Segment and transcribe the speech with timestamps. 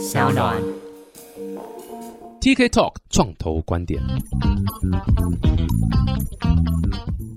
[0.00, 0.56] 小暖。
[2.40, 4.00] TK Talk 创投观点。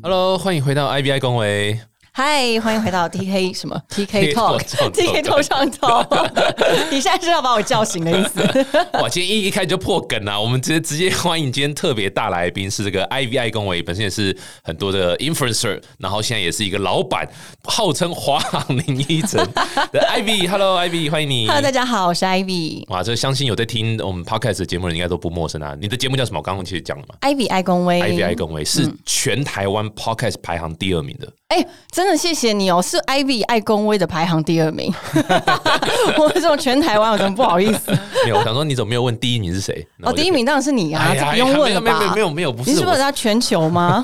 [0.01, 1.77] Hello，欢迎回到 IBI 公维。
[2.15, 5.99] 嗨，欢迎回到 TK 什么 TK Talk Talk，TK Talk 上头。
[6.91, 8.39] 你现在是要把我叫醒的意思？
[9.01, 17.27] 哇，今天一一开始就破梗了，我们直接直接欢迎今天特别大来宾是这个 IVI 公维，本身也是很多的 influencer，然后现在也是一个老板，
[17.63, 19.43] 号称华航林依晨
[19.91, 21.47] 的 Ivy，Hello Ivy，欢迎你。
[21.47, 22.83] Hello，大家好，我是 Ivy。
[22.89, 25.75] 哇，这相信有在听我们 podcast 的节目的人应该都不陌生啊。
[25.81, 26.37] 你的节目叫什么？
[26.37, 31.27] 我刚刚其实讲了嘛 Ivy 爱公威，IVI 公维是全台湾 podcast 排行第二名的。
[31.53, 34.91] 哎、真的谢谢你哦，是 Ivy 爱公威的排行第二名。
[36.17, 37.91] 我这种全台湾，我真的不好意思。
[38.25, 39.85] 没有，我想说你怎么没有问第一名是谁？
[40.01, 41.99] 哦，第一名当然是你啊，哎呀这不用问了吧？
[41.99, 44.03] 没有没有没有不是你是不我是在全球吗？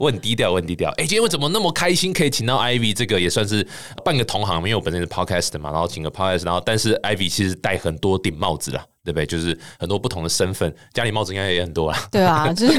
[0.00, 0.90] 我很低调，我很低调。
[0.96, 2.92] 哎、今天我怎么那么开心，可以请到 Ivy？
[2.92, 3.64] 这个也算是
[4.04, 9.26] 半个同行，因为我本身是 podcast 嘛，然后请个 podcast，然后但是 Ivy 其实戴很多顶帽子啦，对不对？
[9.26, 12.78] 就是很多不同的身份，家里帽子应该也很多啊，对啊， 就是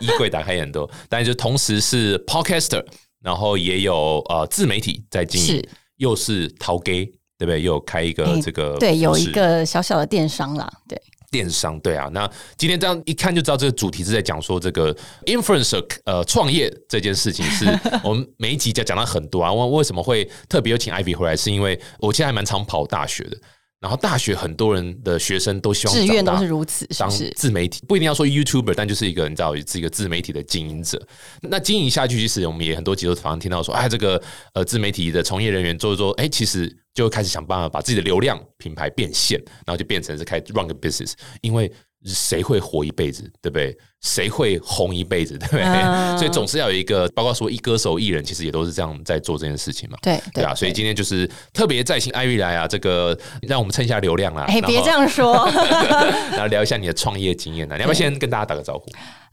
[0.00, 2.84] 衣柜打开也很多，但是就同时是 podcaster，
[3.22, 7.04] 然后也有呃自媒体在经营是，又是淘 gay，
[7.38, 7.62] 对不对？
[7.62, 11.00] 又有开一个哎这个对，有一个小小的电商啦，对。
[11.30, 17.66] 电商对啊，那今天这样一看就知道这个主题是在讲说这个 influencer 呃创业这件事情，是
[18.04, 19.52] 我们每一集讲讲到很多啊。
[19.52, 21.36] 为为什么会特别有请 Ivy 回来？
[21.36, 23.36] 是因为我现在还蛮常跑大学的，
[23.84, 27.10] 然后大学很多人的学生都希望志愿是如此，是当？
[27.36, 31.06] 自媒体不一定要说 YouTuber，但就是一个你知道是一个自媒体的经营者。
[31.42, 34.18] 那经营下去，其实我们也很多集都常常听到说，哎，这个
[34.54, 41.12] 呃自媒体的从业人员做一做，哎，其实就开始想办法把自己的流量品牌变现，然后就变成是开始 run 个 business，
[41.42, 41.70] 因为。
[42.04, 43.76] 谁会活一辈子，对不对？
[44.02, 45.62] 谁会红一辈子，对不对？
[45.62, 49.96] 嗯 所以总是要有一个，包括说一歌手、艺人，其实也都是这样在做这件事情嘛。
[50.02, 54.44] 对对啊，所以 今天就是特别在请艾瑞来啊，这个让我们蹭一下流量啦。
[54.48, 55.48] 哎，别这样说。
[56.32, 58.84] 然后聊一下你的创业经验呢、你要不要先跟大家打个招呼？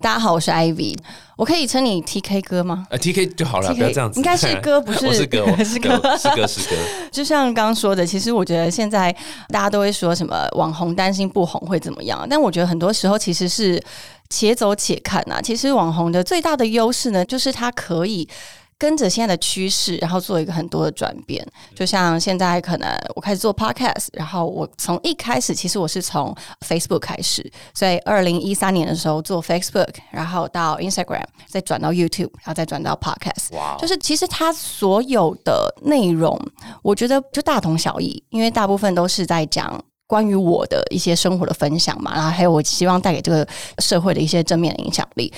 [0.02, 0.98] 大家好，我是 Ivy，
[1.36, 2.88] 我可以称你 TK 哥吗？
[2.90, 4.20] 呃，T K 就好了，TK 不要这样子。
[4.20, 6.76] 应该是哥不是 我是哥，我是哥 哥，是哥，是哥。
[7.12, 9.16] 就像刚刚说的，其实我觉得现在
[9.50, 13.80] 大家都会说什么网红担心不红会怎么样，但我觉得很多时候其实是
[14.28, 15.40] 且走且看啊。
[15.40, 18.28] 其实网红的最大的优势呢，就是它可以。
[18.82, 21.46] 跟着现在的趋势，然后做一个很多的转变。
[21.76, 26.36] 就像现在可能我开始做 podcast，然后我从一开始其实我是从
[26.68, 33.56] Facebook 开始，所以二零一三年的时候做 Facebook，然后到 Instagram，再转到 YouTube，然后再转到 podcast。
[33.56, 36.36] 哇，就是其实它所有的内容，
[36.82, 39.80] 我觉得就大同小异，因为大部分都是在讲。
[40.08, 45.32] 关于我的一些生活的分享嘛，然后还有我希望带给这个社会的一些正面的影响力，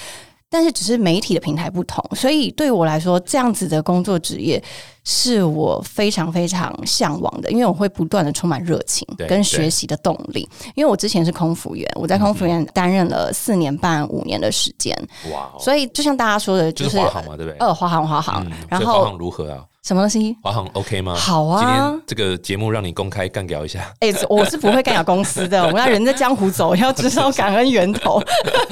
[0.53, 4.63] 但是只是媒体的平台不同，所以对我来说，这样子的工作职业
[5.03, 10.47] 是我非常非常向往的，因为我会不断的充满热情跟学习的动力。
[10.75, 14.95] 因为我之前是空服员，我在空服员担任了四年半五年的时间，
[15.31, 17.57] 哇哦，所以就像大家说的，就就是华航嘛，对不对？
[17.59, 19.63] 呃，华航，华航，嗯，然后如何啊？
[19.83, 20.33] 什么东西？
[20.41, 21.13] 华航 OK 吗？
[21.13, 23.93] 好啊今天这个节目让你公开干掉一下。
[23.99, 25.61] 哎、我是不会干掉公司的。
[25.61, 28.23] 我们要人在江湖走，要知道感恩源头。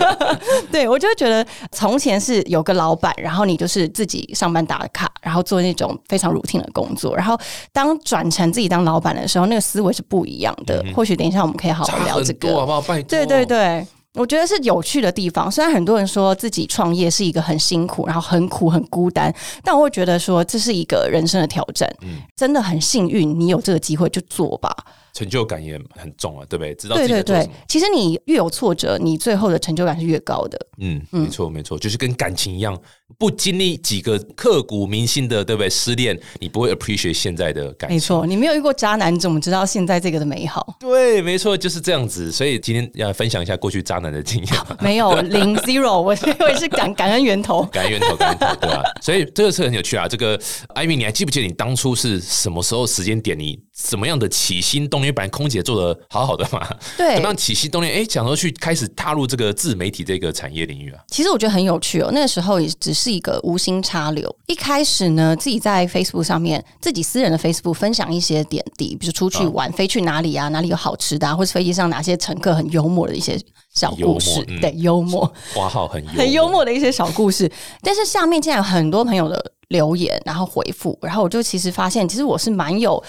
[0.72, 7.16] 对我就觉得，从前是有个老板，然后你就是自己上班打卡，然后做那种非常 routine 的工作。
[7.16, 7.38] 然后
[7.74, 10.86] 当转成自己当老板的时候，那个思维是不一样的。
[10.96, 12.66] 或许等一下我们可以好好聊这个。
[12.66, 12.82] 不好？
[12.82, 13.10] 拜托。
[13.10, 13.86] 对对对。
[14.14, 19.34] 我觉得是有趣的地方，虽然很多人说自己创业是一个很辛苦，然后很苦、很孤单，
[19.64, 21.90] 但我会觉得说这是一个人生的挑战。
[22.02, 24.76] 嗯真的很幸运，你有这个机会就做吧。
[25.14, 26.74] 成就感也很重啊，对不对？
[26.76, 30.60] 知道自对对对己在做什么。，其实你越有挫折，你最后的成就感是越高的。
[30.80, 32.78] 嗯，没错没错，就是跟感情一样，
[33.18, 35.70] 不经历几个刻骨铭心的，对不对？
[35.70, 37.96] 失恋，你不会 appreciate 现在的感情。
[37.96, 40.76] 没错，你没有遇过渣男，你怎么知道现在这个的美好？
[40.80, 42.32] 对，没错，就是这样子。
[42.32, 44.54] 所以今天要分享一下过去渣男的经验。
[44.82, 47.64] 没有零 zero，我 我也是感感恩源头。
[47.66, 50.08] 感恩源头，感恩源头，对吧、所以这个是很有趣啊。
[50.08, 50.40] 这个
[50.74, 53.38] 艾米，你还记不记得你当初是什么时候时间点？
[53.38, 55.14] 你怎么样的起心动念？
[55.14, 56.66] 本来空姐做的好好的嘛，
[56.98, 57.94] 对怎么样起心动念？
[57.94, 61.02] 哎，想说去开始踏入这个自媒体这个产业领域啊。
[61.08, 62.10] 其实我觉得很有趣哦。
[62.14, 64.34] 那个时候也只是一个无心插柳。
[64.48, 73.40] 一开始呢，自己在 Facebook 上面，自己私人的 Facebook 分享一些点滴，比如出去玩、飞去哪里啊，哪里有好吃的、啊，或是飞机上哪些乘客很幽默的一些
[73.74, 75.32] 小故事对，幽默。
[75.54, 77.52] 花号很幽很幽默的一些小故事。
[77.82, 83.04] 但是下面竟然有很多朋友的留言，然后回复，然后我就其实发现，其实我是蛮有。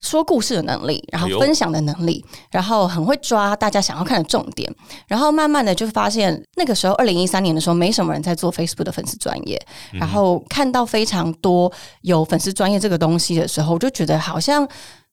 [0.00, 4.72] 说故事的能力，然后分享的能力，然后很会抓大家想要看的重点，
[5.06, 9.60] 然后慢慢的就发现，那个时候二零一三年的时候，没什么人在做 Facebook 的粉丝专业，
[9.92, 11.70] 然后看到非常多
[12.02, 14.66] 有粉丝专业这个东西的时候，我就觉得好像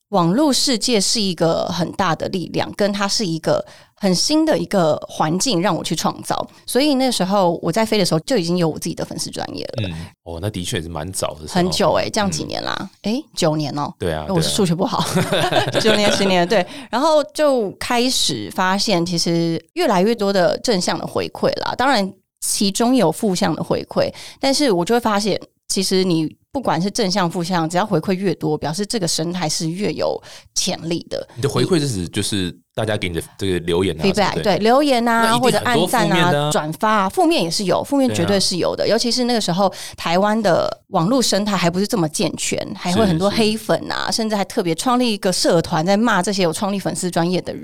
[0.09, 3.65] 网络世界是一个很大的力量，跟它是一个
[3.95, 6.47] 很新的一个环境，让我去创造。
[6.65, 9.93] 所以那时候我在飞的时候就已经有我自己的粉丝专业了，嗯，
[10.23, 14.47] 哦，那的确是蛮早的，很久哎、这样几年啦，哎、九年哦、对啊，我对啊。
[14.47, 15.03] 数学不好，
[15.81, 21.75] 九年十年对，然后就开始发现，其实越来越多的正向的回馈啦。
[21.77, 24.09] 当然，其中有负向的回馈，
[24.39, 25.37] 但是我就会发现，
[25.67, 30.21] 其实你不管是正向负向，只要回馈越多，表示这个生态是越有
[30.55, 31.27] 潜力的。
[31.35, 33.97] 你的回馈是指就是大家给你的这个留言
[34.43, 38.87] 对留言啊，或者按赞啊、转发啊，负面也是有，负面绝对是有的。
[38.87, 47.63] 尤其是那个时候，台湾的网络生态还不是这么健全，还会很多黑粉啊，甚至还特别创立一个社团在骂这些有创立粉丝专业的人，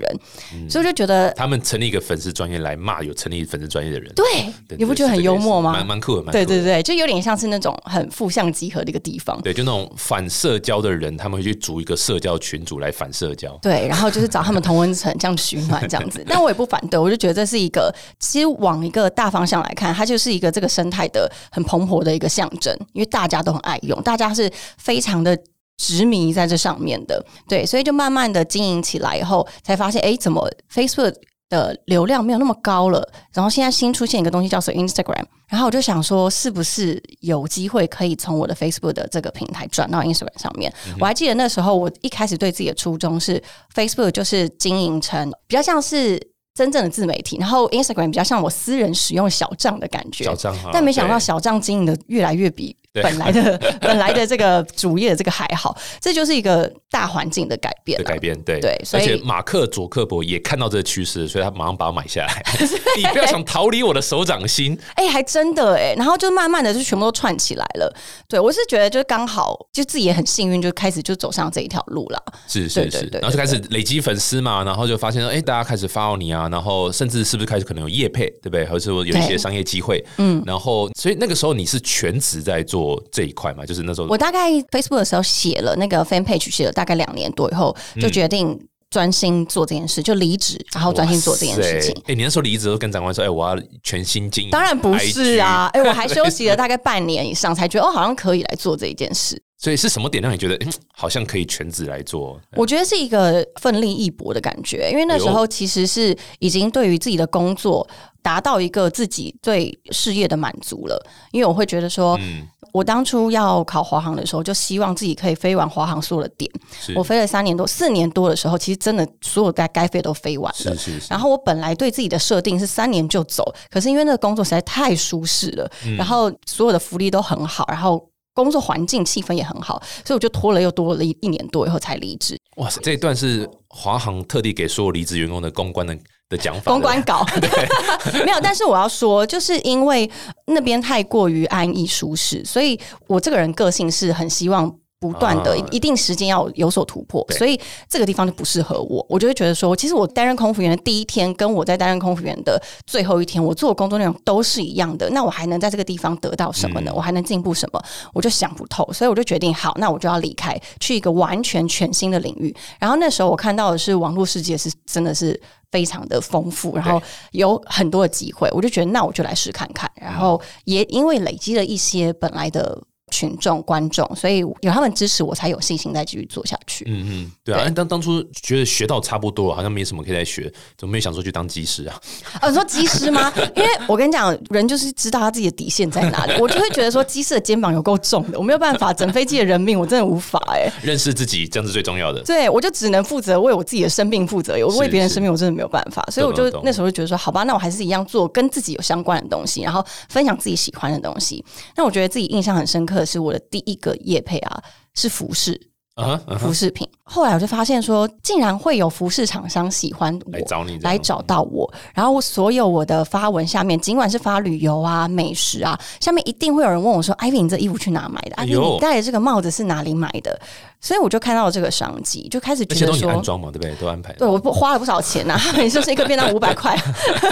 [0.52, 4.24] 嗯所以我就觉得，他们成立一个粉丝专业来骂有成立粉丝专业的人，对，
[4.66, 5.74] 对你不觉得很幽默吗？
[5.74, 9.40] 蛮蛮酷的，蛮对对对，就有点像是那种很负向集合的一个地方。
[9.42, 13.56] 对，就那种反社交的人，他们会去组一个社交群组来反社交。
[13.62, 25.38] 对，然后就是找他们同温层这样取暖这样子， 但我也不反对，我就觉得这是一个，其实往一个大方向来看，它就是一个这个生态的很蓬勃的一个象征，因为大家都很爱用，大家是非常的。
[25.76, 31.12] 执迷在这上面的，对，所以就慢慢的经营起来以后，才发现，哎，怎么 Facebook
[31.54, 33.08] 的流量没有那么高了？
[33.32, 40.72] 然后现在新出现一个东西叫做 Instagram，然后我就想说，是不是有机会可以从我的 Facebook 的这个平台转到 Instagram 上面？
[40.98, 43.42] 我还记得那时候，我一开始对自己的初衷是
[43.74, 46.20] Facebook 就是经营成比较像是
[46.54, 50.34] 真正的自媒体，然后 Instagram 比较像我私人使用小账的感觉小。
[50.34, 58.02] 账号，但没想到小账经营的越来越比对本来的 本来的这个主业的这个还好，这就是一个大环境的改变啊。
[58.02, 62.42] 的改变，对对所以而且马克·佐克伯也看到这个趋势，所以他马上把它买下来。
[62.96, 67.92] 你不要想逃离我的手掌心，哎、还真的哎、然后就慢慢的就全部都串起来了。
[68.28, 72.24] 对我是觉得就是刚好就自己也很幸运，就开始就走上这一条路了。
[72.46, 78.64] 是是是，然后就开始累积粉丝嘛，然后就发现说，哎，大家开始 follow 你啊，然后甚至是不是开始可能有业配，对不对？
[78.66, 88.58] 或者说有一些商业机会，嗯，然后所以那个时候你是全职在做这一块嘛，就是那时候我大概 Facebook 的时候写了那个 fan page，写了大概两年多以后，嗯就决定
[88.90, 91.94] 专心做这件事，就离职，然后专心做这件事情。
[92.06, 99.40] 哎，你那时候离职都跟长官说，哎，我要全心经营，当然不是啊，哎、我还休息了大概半年以上，才觉得哦，好像可以来做这一件事。
[99.56, 102.38] 所以是什么点让你觉得，嗯，好像可以全职来做？
[102.54, 107.86] 我觉得是一个奋力一搏的感觉，因为那时候其实是已经对于自己的工作
[108.24, 111.06] 达到一个自己对事业的满足了。
[111.30, 116.50] 因为我会觉得说，嗯我当初要考华航的时候，就希望自己可以飞完华航所有的点。
[116.96, 120.74] 我飞了三年多、四年多的时候，其实真的所有该该飞都飞完了。
[120.74, 132.36] 是是是，然后我本来对自己的设定是三年就走，可是因为那个工作实在太舒适了，嗯然后所有的福利都很好，然后工作环境气氛也很好，所以我就拖了又多了一一年多以后才离职。
[132.56, 135.96] 哇塞，这一段是华航特地给所有离职员工的公关的
[136.36, 137.24] 的讲法，公关稿
[138.24, 140.10] 没有，但是我要说，就是因为
[140.46, 144.74] 那边太过于安逸舒适，所以我这个人个性是很希望。
[145.12, 149.04] 不断的啊一定时间要有所突破，对所以这个地方就不适合我。
[149.08, 155.10] 我就会觉得说，其实我担任空服员的第一天，跟我在担任空服员的最后一天，我做的工作内容都是一样的。
[155.10, 156.90] 那我还能在这个地方得到什么呢？
[156.90, 157.82] 嗯我还能进步什么？
[158.12, 162.54] 我就想不透，所以我就决定，好，那我就要离开，去一个完全全新的领域。
[162.78, 165.38] 然后那时候我看到的是网络世界是真的是
[165.72, 169.90] 非常的丰富，然后有很多的机会，我就觉得那我就来试看看。
[169.96, 172.80] 然后也因为累积了一些本来的
[173.14, 176.84] 群众观众，所以有他们支持我，才有信心再继续做下去。
[176.88, 181.94] 嗯嗯，对啊，当当初觉得学到差不多了，好像没什么可以再学，怎么没有想说去当技师啊？
[182.40, 183.32] 啊，你说机师吗？
[183.54, 186.32] 因为我跟你讲，人就是知道他自己的底线在哪里。
[186.42, 192.20] 我就会觉得说，机师的肩膀有够重的，我没有办法，整飞机的人命我真的无法哎、 认识自己，这样是最重要的。
[192.22, 201.44] 对，我就只能负责为我自己的生命负责，我为别人生命我真的没有办法，所以我就那时候就觉得说，好吧，那我还是一样做跟自己有相关的东西，然后分享自己喜欢的东西。
[201.76, 205.60] 那我觉得自己印象很深刻的是我的第一个业配啊，是服饰。
[205.94, 218.36] 啊服饰品，后来我就发现说，竟然会有服饰厂商喜欢我，来找你来找到我，然后我所有我的发文下面，尽管是发旅游啊、美食啊，下面一定会有人问我说：“艾薇，你这衣服去哪买的？
[218.36, 220.40] 艾薇，哎你戴的这个帽子是哪里买的？”
[220.80, 223.74] 所以我就看到了这个商机，就开始觉得说，安装嘛，对不对？
[223.76, 224.12] 都安排。
[224.14, 226.76] 对，我不花了不少钱呐、啊，每次就是一个便当五百块，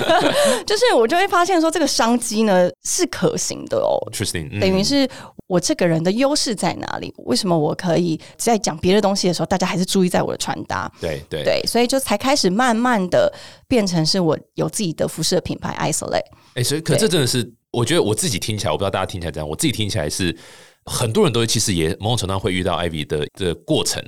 [0.67, 3.97] 就是我就会发现说这个商机呢是可行的哦。
[4.11, 5.07] ，interesting，嗯等于是
[5.49, 7.13] 我这个人的优势在哪里？
[7.27, 10.91] 为什么我可以在讲别的东西的时候，大家还是注意在我的穿搭？
[11.01, 13.33] 对对对，所以就才开始慢慢的
[13.67, 16.23] 变成是我有自己的服饰的品牌 Isolate。
[16.55, 20.37] 哎，所以可这真的是，我觉得我自己听起来，我不知道大家听起来怎样，我自己听起来是
[20.85, 24.03] 很多人都其实也某种程度上会遇到 Ivy 的的过程，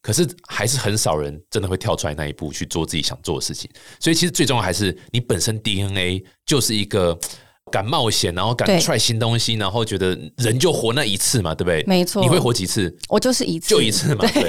[0.00, 3.70] 可是还是很少人真的会跳出来那一步去做自己想做的事情。
[3.98, 7.18] 所以其实最重要还是你本身 DNA 就是一个
[7.70, 11.84] 敢冒险，然后敢对 try 新东西，然后觉得人就活那一次嘛，对不对？
[11.86, 12.96] 没错你会活几次？
[13.08, 14.24] 我就是一次，就一次嘛。
[14.32, 14.42] 对，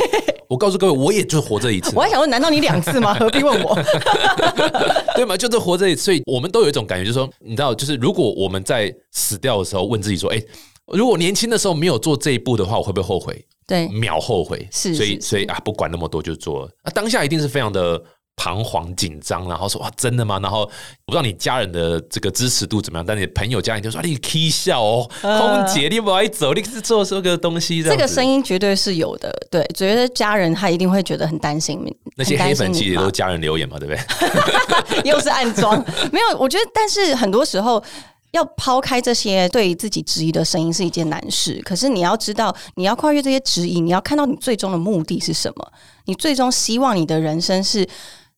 [0.51, 2.09] 我告诉各位，我也就活这一次 我还。
[2.09, 3.13] 想问，难道你两次吗？
[3.17, 3.73] 何必问我？
[5.15, 5.37] 对嘛？
[5.37, 10.43] 就是活这一次，所以我们都有一种感觉，就是说，你知道，就是如果我们在死掉的时候问自己说，哎、
[10.87, 13.41] 如果年轻的时候没有做这一步的话，我会不会后悔？
[13.65, 14.67] 对，秒后悔。
[14.69, 16.71] 所以，是是所以啊，不管那么多就做了。
[16.83, 18.01] 啊，当下一定是非常的
[18.35, 20.39] 彷徨紧张，然后说哇，真的吗？
[20.41, 20.65] 然后我
[21.05, 29.31] 不知道你家人的这个支持度怎么样，但你的朋友家人就说、啊、你 K 笑哦，空姐你不爱走，你是做这个东西，这个声音，音绝对是有的。
[29.51, 35.01] 对，觉得家人他一定会觉得很担心你，那些黑粉其实都是家人留言嘛，对不对？
[35.03, 35.77] 又是暗装，
[36.11, 36.37] 没有。
[36.37, 37.83] 我觉得，但是很多时候。
[38.31, 45.71] 要抛开这些对自己质疑的声音是一件难事，可是你要知道，你要跨越这些质疑，你要看到你最终的目的是什么。
[46.05, 47.85] 你最终希望你的人生是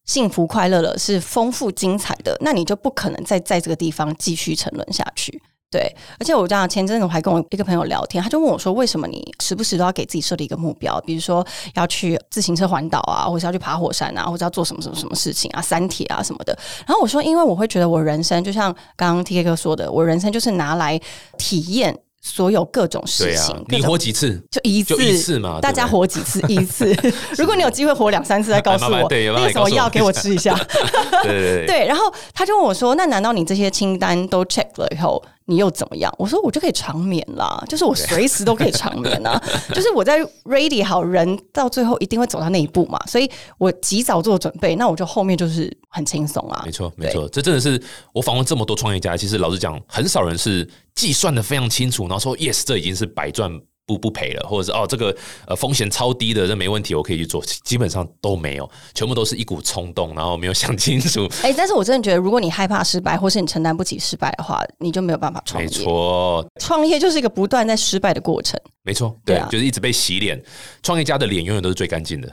[0.06, 5.42] 幸福快乐了，是丰富精彩的，那你就不可能再在这个地方继续沉沦下去。
[5.72, 11.02] 对，而且我这样前阵子我还跟我一个朋友聊天，他就问我说：“为什么你时不时都要给自己设立一个目标？
[11.02, 11.44] 比如说
[11.74, 16.56] 要去自行车环岛啊，或者要去爬火山啊，或者要做什么什么什么事情啊，三铁啊什么的。”
[16.86, 21.02] 然后我说：“因为我会觉得我人生就像刚刚 T K 哥说的，我人生就是拿来
[21.40, 24.42] 体验所有各种事情，，你活几次？
[24.50, 26.42] 就一次，就一次嘛大家活几次？
[26.48, 26.86] 一次。
[27.38, 30.56] 如果你有机会活两三次，再告诉我那个什么药给我吃一下。
[31.22, 31.68] 对对对。
[31.68, 39.42] 对，然后他就问我说：“那难道你这些清单都 check 了以后，你又怎么样？”我说：“我就可以长眠啦，就是我随时都可以长眠啊，
[39.74, 46.72] 就是我在 ready 好人，到最后一定会走到那一步嘛，所以我及早做准备，那我就后面就是很轻松啊没。
[46.72, 47.82] 错，没错，这真的是
[48.14, 53.52] 我访问这么多创业家，其实老实讲，很少人是计算的非常清楚，然后说 yes，这已经是百赚
[53.86, 61.28] 不不赔了，或者是哦这个呃风险超低的，这没问题，我可以去做，基本上都没有，全部都是一股冲动，然后没有想清楚。
[61.42, 65.84] 哎、但是我真的觉得，如果你害怕失败，或是你承担不起失败的话，你就没有办法创业没业。
[65.84, 70.42] 错，创业就是一个不断在失败的过程，没错，对，就是一直被洗脸，
[70.82, 72.28] 创业家的脸永远都是最干净的，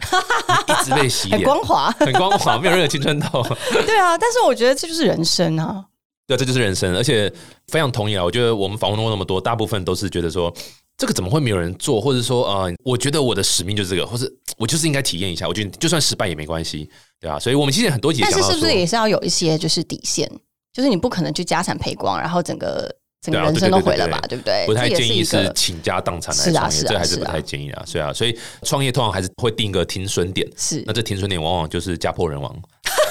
[0.68, 1.90] 一直被洗 很脸，光滑。
[1.98, 3.44] 很光滑，没有任何青春痘。
[3.86, 5.84] 对啊，但是我觉得这就是人生啊。
[6.26, 7.28] 对，这就是人生，而且
[7.66, 8.22] 非常同意啊！
[8.22, 10.54] 我觉得我们访问过那么多，大部分都是觉得说，
[11.00, 15.48] 这个怎么会没有人做，或者说，呃，我觉得我的使命就是这个，或者我就是应该体验一下。
[15.48, 16.86] 我觉得就算失败也没关系，
[17.18, 20.30] 对吧、所以我们其实很多但是是不是也是要有一些就是底线，
[20.74, 24.18] 就是你不可能去家产赔光，然后整个整个人生都毁了吧？
[24.28, 24.64] 对不对？
[24.66, 28.12] 不太建议是倾家荡产来创业，这还是不太建议啊，是啊。
[28.12, 32.54] 所以创业通常还是会定一个停损点，是那这停损点往往就是家破人亡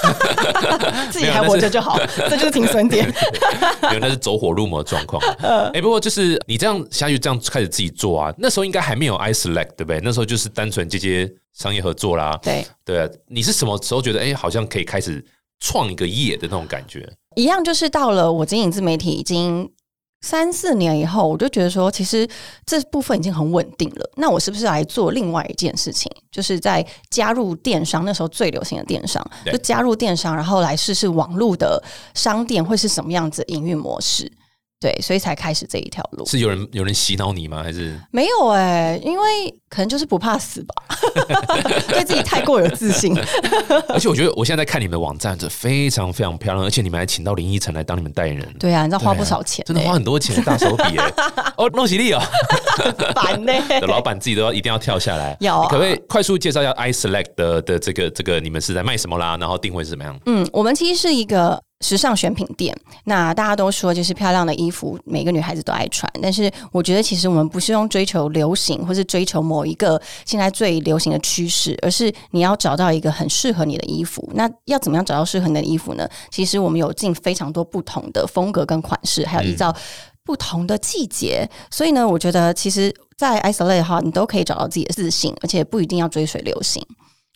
[1.12, 1.98] 自己还活着就好，
[2.28, 3.06] 这就是停损点。
[3.84, 5.22] 因为那是走火入魔的状况。
[5.38, 10.00] 呃哎、不过就是你这样下去，这样开始自己做啊，那时候应该还没有 i select 对不对？
[10.02, 15.24] 那时候就是单纯接接商业合作啦，对，对啊，你是什么时候觉得哎、好像可以开始
[15.60, 17.08] 创一个业的那种感觉？
[17.36, 19.70] 一样就是到了我经营自媒体已经
[20.20, 22.28] 三四年以后，我就觉得说，其实
[22.66, 24.10] 这部分已经很稳定了。
[24.16, 28.04] 那我是不是来做另外一件事情，就是在加入电商？
[28.04, 31.82] 那时候最流行的电商，就加入电商，然后来试试网络的
[32.14, 34.30] 商店会是什么样子营运模式。
[34.80, 36.24] 对，所以才开始这一条路。
[36.24, 37.62] 是有人有人洗脑你吗？
[37.62, 40.74] 还是没有哎、因为可能就是不怕死吧，
[41.88, 43.14] 对自己太过有自信。
[43.90, 51.12] 而且我觉得我现在在看你们的网站，这非常非常漂亮，而且你们还请到林依晨来当你们代言人，对啊，你知道花不少钱、欸，真的花很多钱，大手笔哎、
[51.58, 52.22] 哦，弄喜力哦，
[53.14, 55.36] 烦呢、的老板自己都要一定要跳下来。
[55.40, 59.36] 有啊可不可以快速介绍一下 i select 的的这个这个你们是在卖什么啦？
[59.38, 60.18] 然后定位是怎么样？
[60.24, 62.76] 嗯，我们其实是一个时尚选品店。
[63.04, 66.10] 那大家都说，就是漂亮的衣服，每个女孩子都爱穿。
[66.22, 74.30] 但是我觉得，其实我们不是用追求流行，或是追求某一个现在最流行的趋势，而是你要找到一个很适合你的衣服。
[74.34, 76.08] 那要怎么样找到适合你的衣服呢？
[76.30, 79.74] 其实我们有进非常多不同的风格跟款式，还有依照
[80.24, 81.48] 不同的季节。
[81.70, 86.84] 所以呢，我觉得其实，在 isolate 的话，你都可以找到自己的自信，而且不一定要追随流行。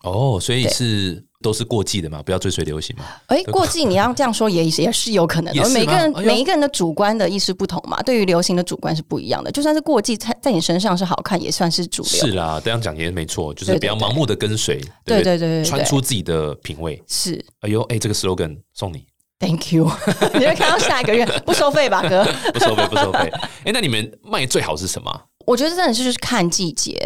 [0.02, 3.04] 哦，所以是都是过季的嘛，不要追随流行嘛。
[3.26, 5.68] 哎，过季你要这样说也也是有可能的。
[5.68, 9.52] 每个人、哎每一个人的主观的意识不同嘛，对于流行的主观是不一样的。
[9.52, 12.10] 就算是过季，在在你身上是好看，也算是主流。
[12.10, 17.00] 是啦，这样讲也没错，就是不要盲目的跟随，对不对对对对穿出自己的品味。
[17.06, 19.04] 是哎呦，哎，这个 slogan 送你
[19.38, 19.84] ，，Thank you。
[20.32, 22.24] 你会看到下一个月不收费吧，哥？
[22.54, 23.30] 不收费，不收费。
[23.64, 25.20] 哎，那你们卖最好是什么？
[25.46, 26.98] 我觉得真的是就是看季节，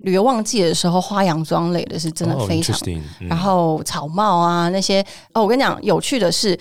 [0.00, 2.78] 旅游旺季的时候，花洋装类的是真的哦非常。
[3.20, 5.00] 然后草帽啊那些
[5.34, 6.58] 哦，我跟你讲，有趣的是。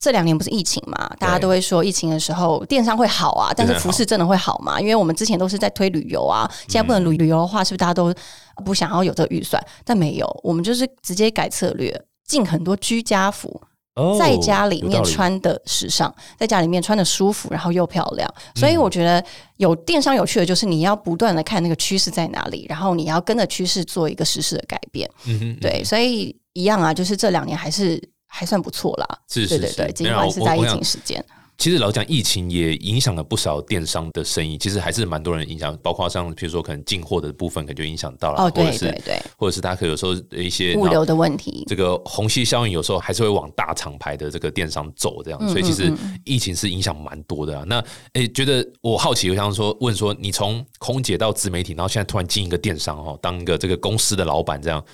[0.00, 4.80] 这两年不是疫情嘛，大家都会说疫情的时候电商会好啊，但是服饰真的会好吗？
[4.80, 8.14] 因为我们之前都是在推旅游啊，现在不能旅旅游的话，是不是大家都
[8.64, 9.60] 不想要有这个预算？
[9.84, 13.60] 但没有，我们就是直接改策略，进很多居家服。
[14.18, 19.24] 在家里面穿的时尚，在家里面穿的舒服，然后又漂亮，所以我觉得
[19.56, 25.08] 有电商有趣的就是你要不断的看那个趋势在哪里，然后你要跟着趋势做一个实时的改变。
[25.26, 29.06] 嗯哼，对，所以一样啊，就是这两年还是还算不错啦。
[29.28, 31.24] 是是是，尽管是在疫情时间。
[31.58, 45.92] 其实老讲疫情也影响了不少电商的生意，其实还是蛮多人影响，包括像比如说可能进货的部分，可能就影响到了，或者是对，或者是大家可有时候一些物流的问题，这个虹吸效应有时候还是会往大厂牌的这个电商走，这样，所以其实
[46.24, 47.64] 疫情是影响蛮多的啊。
[47.66, 54.84] 那诶，觉得我好奇，我想说问说，你从空姐到自媒体，然后现在突然进一个电商哦，当一个这个公司的老板，这样，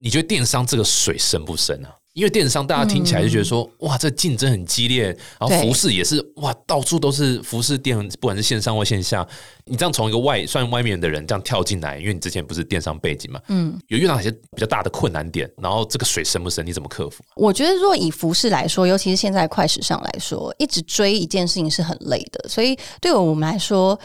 [0.00, 1.94] 你觉得电商这个水深不深啊？
[2.12, 5.04] 因为电商大家听起来就觉得说，哇，这竞争很激烈，
[5.38, 9.26] 然后服饰也是，哇，到处都是服饰店，不管是线上或线下，
[9.64, 15.48] 你这样从一个外算外面的人这样跳进来，因为你之前不是电商背景嘛，嗯，有遇到哪些比较大的困难点？
[15.56, 16.66] 然后这个水深不深？
[16.66, 17.22] 你怎么克服？
[17.36, 23.98] 我觉得，若以服饰来说，尤其是现在快时尚来说，一直追一件事情是很累的，所以对我们来说，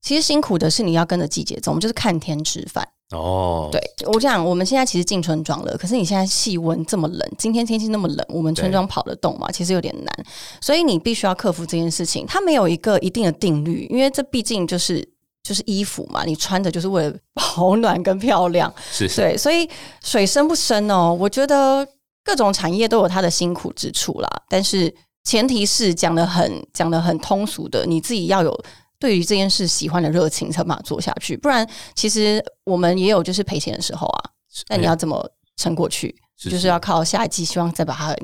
[0.00, 2.86] 其实辛苦的是你要跟着季节走，我们就是看天吃饭。
[3.12, 9.50] 哦，对我讲，我们现在其实进村庄了，可是你现在气温这么冷，今天天气那么冷，我们村庄跑得动吗？
[9.52, 10.26] 其实有点难，
[10.60, 12.24] 所以你必须要克服这件事情。
[12.26, 15.06] 它没有一个一定的定律，因为这毕竟就是
[15.42, 19.68] 就是衣服嘛，你穿的就是为了 保暖跟漂亮，是对，所以
[20.02, 21.12] 水深不深哦。
[21.12, 21.86] 我觉得
[22.24, 24.92] 各种产业都有它的辛苦之处啦，但是
[25.24, 28.58] 前提是讲的很讲的很通俗的，你自己要有。
[29.02, 31.36] 对于这件事喜欢的热情，才把它做下去。
[31.36, 34.30] 不然，其实我们也有就是赔钱的时候啊。
[34.68, 36.14] 那你要怎么撑过去？
[36.38, 38.16] 就是要靠下一季，希望再把它。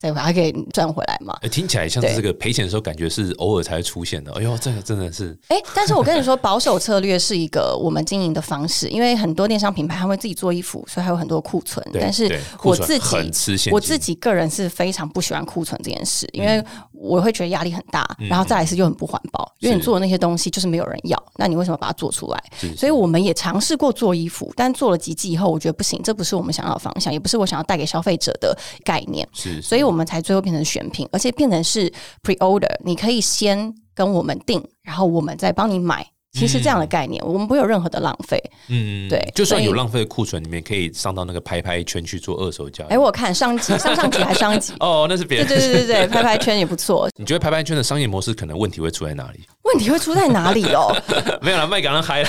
[0.00, 1.38] 再把它给赚回来嘛？
[1.50, 4.32] 听起来像是这个赔钱的时候，感觉是偶尔才会出现的。
[4.32, 5.58] 哎呦，这个真的是 哎！
[5.74, 11.86] 但是我跟你说，保守策略是一个我们经营的方式，因为很多电商品牌他会自己做衣服，所以还有很多库存。
[11.92, 16.64] 但是我自己，我自己个人是非常不喜欢库存这件事，因为
[17.00, 22.40] 我会觉得压力很大，然后再来是又很不环保，因为你做的那些东西就是没有人要，那你为什么把它做出来？
[22.76, 29.28] 所以我们也尝试过做衣服，但做了几季以后，我觉得不行，这不是我们想要的方向，也不是我想要带给消费者的概念。
[29.32, 29.80] 是，所以。
[29.90, 31.90] 我们才最后变成选品，而且变成是
[32.22, 36.06] pre order，你可以先跟我们定，然后我们再帮你买。
[36.32, 38.40] 其实这样的概念，我们不会有任何的浪费。
[38.68, 42.88] 嗯，对，就算有浪费的库存，里面可以上到那个拍拍圈去做二手交易。
[42.88, 45.46] 哎，我看上级、上上集还上集哦，那是别人。
[45.48, 47.08] 对对对对对，拍拍圈也不错。
[47.16, 49.40] 你觉得拍拍圈的商业模式可能问题会出在哪里？
[49.62, 50.96] 问题会出在哪里哦？
[51.42, 52.28] 没有了，麦港人嗨了，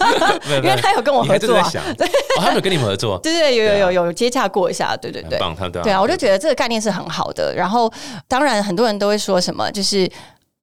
[0.62, 1.48] 因为他有跟我合作。
[1.96, 2.06] 对，
[2.36, 3.18] 他有跟你们合作。
[3.22, 4.94] 对对，有有有有接洽过一下。
[4.96, 7.54] 对对对，棒，他对啊，我就觉得这个概念是很好的。
[7.54, 7.90] 然后，
[8.28, 10.08] 当然很多人都会说什么，就是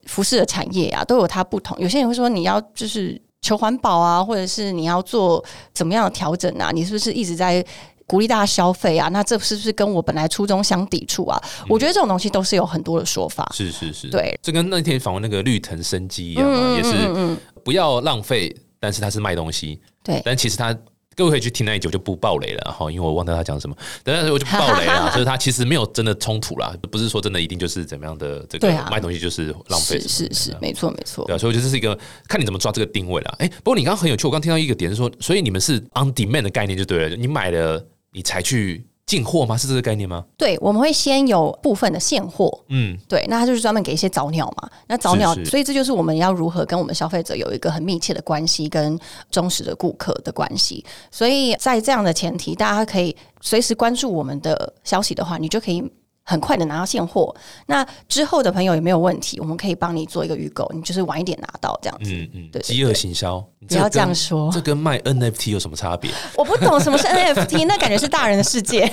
[0.05, 1.77] 服饰的产业啊，都有它不同。
[1.79, 3.21] 有些人会说，你要就是。
[3.41, 6.71] 求环保啊，或者是你要做怎么样的调整啊？
[6.73, 7.63] 你是不是一直在
[8.07, 9.07] 鼓励大家消费啊？
[9.09, 11.39] 那这是不是跟我本来初衷相抵触啊？
[11.69, 13.47] 我觉得这种东西都是有很多的说法。
[13.53, 20.75] 是是是，对，这跟那天访问那个绿藤生机一样嘛，也是不要浪费，但是它是卖东西，对，但其实它。
[21.15, 31.97] 各位可以去听那一集，我就不爆雷了哈，因为我忘掉他讲什么，但是我就不爆雷了， 所以他其实没有真的冲突啦，不是说真的一定就是怎么样的这个卖东西就是浪费，是是是，没错没错，对，所以我觉得这是一个
[32.27, 33.35] 看你怎么抓这个定位啦。
[33.39, 38.85] 哎，不过你刚刚很有趣，我刚听到一个点是说，所以你们是 on demand 的概念就对了，你买了你才去。
[39.05, 39.55] 进货吗？
[39.55, 40.25] 是这个概念吗？
[40.37, 44.69] 对，我们会先有部分的现货，嗯，对，那它就是专门给一些早鸟嘛。
[44.87, 50.83] 那早鸟，所以这就是我们要如何跟我们消费者有一个很密切的关系，跟忠实的顾客的关系。
[51.11, 55.83] 所以在这样的前提，大家可以随时关注我们的消息的话，你就可以。
[56.27, 57.33] 很快的拿到现货，
[57.67, 62.11] 那之后的朋友也没有问题，我们可以帮你做一个预购，你就是晚一点拿到这样子。
[62.11, 66.09] 嗯嗯，对，饥饿行销，不要这样说，这跟卖 NFT 有什么差别？
[66.35, 68.91] 我不懂什么是 NFT，那感觉是大人的世界。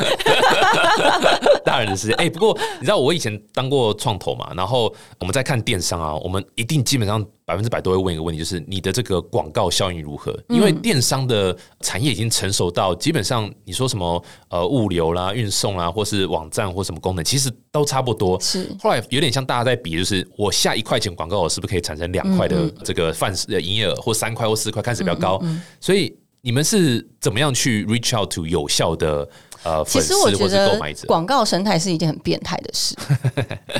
[1.64, 7.26] 大人的世界，哎，不过你知道我以前当过创投嘛，然后我们在看电商啊，我们一定基本上。
[7.44, 10.38] 百分之百都会问一个问题，就是你的这个广告效应如何？
[10.48, 18.40] 因为电商的产业已经成熟到基本上，你说什么呃物流啦、运送啦，或是网站或什么功能，其实都差不多。
[18.40, 25.42] 是后来有点像大家在比，就是我下一块钱广告，我是不是可以产生两块的这个饭的营业额，或三块或四块，看始比较高。
[25.80, 29.28] 所以你们是怎么样去 reach out to 有效的？
[29.64, 32.96] 呃，其实我觉得广告生态是一件很变态的事，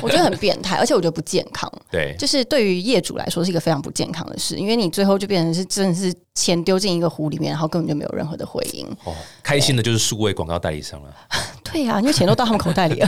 [0.01, 1.71] 我觉得很变态，而且我觉得不健康。
[1.91, 8.87] 对，就是对于业主来说是一个非常不健康的事，因为你最后就变成是真的是钱丢进一个湖里面，然后根本就没有任何的回应。
[9.03, 11.13] 哦，开心的就是数位广告代理商了。
[11.63, 13.07] 对，呀啊，因为钱都到他们口袋里了。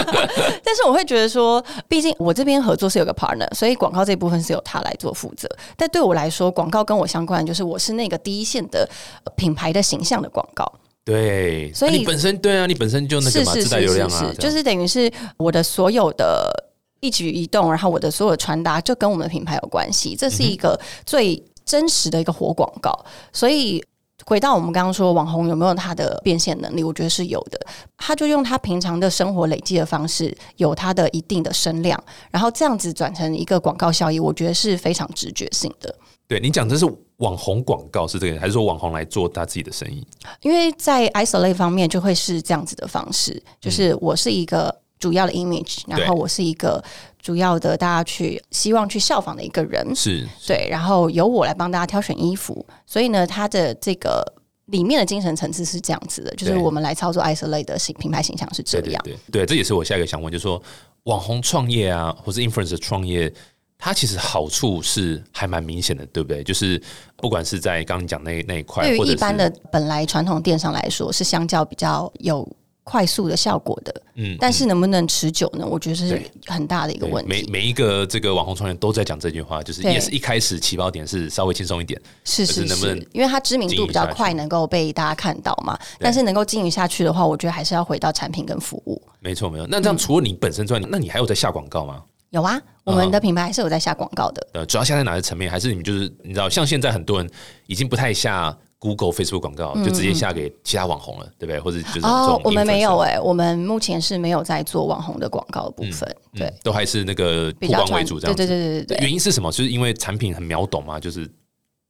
[0.64, 5.48] 但是我会觉得说，毕竟我这边合作是有个 partner，所以广告这部分是由他来做负责。
[5.76, 8.88] 但对我来说，广告跟我相关，就是我是那个第一线的
[9.36, 10.70] 品牌的形象的广告。
[11.06, 16.52] 对，所以你本身对啊，你本身就那个嘛，自带是是是流量啊，就是等于是我的所有的
[17.00, 20.14] 一举一动，然后我的所有的传达，就跟我们的品牌有关系。
[20.14, 22.92] 这是一个最真实的一个活广告，
[23.32, 23.82] 所以。
[24.24, 26.82] 回到我们刚刚说，网红有没有他的变现能力？
[26.82, 27.60] 我觉得是有的。
[27.98, 35.94] 他就用他平常的生活累积的方式，有他的一定的声量，然后这样子转成一个广告效益，我觉得是非常直觉性的。
[36.26, 36.84] 对你讲这是
[37.18, 40.06] 网红广告是这个，还是说网红来做他自己的生意？
[40.42, 46.82] 因为在 isolate 方面就会是这样子的方式，就是我是一个主要的 image，然后我是一个
[47.18, 54.22] 主要的大家去希望去效仿的一个人，是对，然后由我来帮大家挑选衣服，所以呢，它的这个
[54.66, 59.00] 里面的精神层次是这样子的，就是我们来操作 isolate 的形品牌形象是这样。
[59.04, 59.44] 对对对。
[59.44, 60.62] 对，这也是我下一个想问，就是说
[61.04, 63.32] 网红创业啊，或是 influencer 创业，
[63.78, 66.42] 它其实好处是还蛮明显的，对不对？
[66.42, 66.80] 就是
[67.16, 72.48] 不管是在刚刚讲那那一块，对于一般的本来传统电商来说，是相较比较有
[72.84, 75.66] 快速的效果的，嗯但是能不能持久呢？
[75.66, 77.28] 我觉得是很大的一个问题。
[77.28, 85.78] 每每一个这个网红创业都在讲这句话，就是对也是一开始起跑点是稍微轻松一点，是是可是能不能，因为它知名度比较快，能够被大家看到嘛。
[85.98, 89.02] 但是能够经营下去的话，我觉得还是要回到产品跟服务。
[89.20, 89.66] 没错没错。
[89.68, 92.02] 那这样除了你本身之外，那你还有在下广告吗？
[92.30, 94.46] 有啊，我们的品牌还是有在下广告的。
[94.52, 95.50] 呃，主要下在哪个层面？
[95.50, 97.28] 还是你们就是你知道，像现在很多人
[97.66, 101.58] 已经不太下 Google、Facebook 广告，就直接下给其他网红了，对不对？
[101.58, 106.08] 或者就是哦我们没有哎、我们目前是没有在做网红的广告的部分。
[106.32, 108.46] 对嗯，都还是那个曝光为主这样子。
[108.46, 108.98] 对对对对对对。
[109.02, 109.50] 原因是什么？
[109.50, 111.28] 就是因为产品很秒懂嘛，就是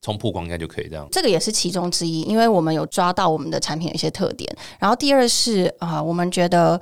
[0.01, 1.07] 冲曝光应该就可以这样。
[1.13, 4.51] 这个也是其中之一，因为我们有抓到我们的产品的一些特点。
[4.79, 6.81] 然后第二是啊、我们觉得